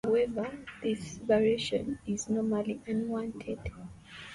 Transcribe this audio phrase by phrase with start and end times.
[0.03, 3.59] However, this variation is normally unwanted.